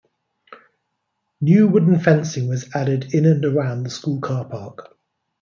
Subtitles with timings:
[1.41, 4.97] New wooden fencing was added in and around the school car park.